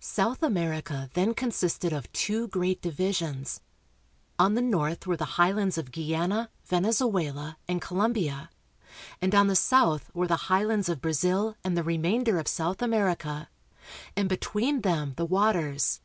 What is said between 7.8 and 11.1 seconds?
Co lombia, and on the south were the highlands of